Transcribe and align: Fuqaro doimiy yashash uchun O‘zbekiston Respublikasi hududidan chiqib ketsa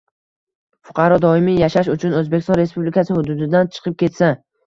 Fuqaro 0.87 1.19
doimiy 1.25 1.59
yashash 1.65 1.91
uchun 1.93 2.15
O‘zbekiston 2.21 2.59
Respublikasi 2.61 3.17
hududidan 3.19 3.71
chiqib 3.77 4.01
ketsa 4.03 4.31